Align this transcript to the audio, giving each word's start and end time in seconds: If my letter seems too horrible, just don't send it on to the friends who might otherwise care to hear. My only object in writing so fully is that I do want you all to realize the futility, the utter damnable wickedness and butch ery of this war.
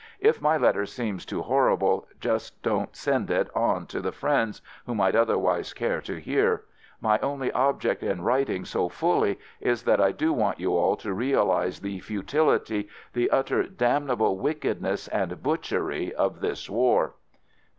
If 0.19 0.41
my 0.41 0.57
letter 0.57 0.87
seems 0.87 1.27
too 1.27 1.43
horrible, 1.43 2.07
just 2.19 2.59
don't 2.63 2.95
send 2.95 3.29
it 3.29 3.55
on 3.55 3.85
to 3.85 4.01
the 4.01 4.11
friends 4.11 4.63
who 4.87 4.95
might 4.95 5.15
otherwise 5.15 5.73
care 5.75 6.01
to 6.01 6.15
hear. 6.19 6.63
My 6.99 7.19
only 7.19 7.51
object 7.51 8.01
in 8.01 8.23
writing 8.23 8.65
so 8.65 8.89
fully 8.89 9.37
is 9.59 9.83
that 9.83 10.01
I 10.01 10.11
do 10.11 10.33
want 10.33 10.59
you 10.59 10.75
all 10.75 10.95
to 10.97 11.13
realize 11.13 11.81
the 11.81 11.99
futility, 11.99 12.89
the 13.13 13.29
utter 13.29 13.61
damnable 13.67 14.39
wickedness 14.39 15.07
and 15.09 15.43
butch 15.43 15.71
ery 15.71 16.11
of 16.15 16.39
this 16.41 16.67
war. 16.67 17.13